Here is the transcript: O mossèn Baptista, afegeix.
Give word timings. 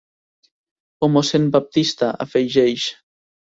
O 1.07 1.09
mossèn 1.17 1.45
Baptista, 1.57 2.11
afegeix. 2.27 2.91